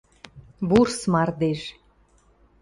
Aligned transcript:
ВУРС 0.69 0.99
МАРДЕЖ 1.13 1.61